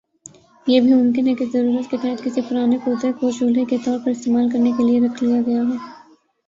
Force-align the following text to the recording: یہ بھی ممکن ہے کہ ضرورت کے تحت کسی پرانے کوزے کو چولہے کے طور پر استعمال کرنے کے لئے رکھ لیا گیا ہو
یہ 0.67 0.79
بھی 0.81 0.93
ممکن 0.93 1.27
ہے 1.27 1.33
کہ 1.33 1.45
ضرورت 1.45 1.89
کے 1.91 1.97
تحت 1.97 2.23
کسی 2.23 2.41
پرانے 2.41 2.77
کوزے 2.83 3.11
کو 3.11 3.31
چولہے 3.31 3.65
کے 3.65 3.77
طور 3.85 3.99
پر 4.05 4.11
استعمال 4.11 4.49
کرنے 4.49 4.71
کے 4.77 4.83
لئے 4.83 4.99
رکھ 4.99 5.23
لیا 5.23 5.41
گیا 5.47 5.61
ہو 5.61 5.77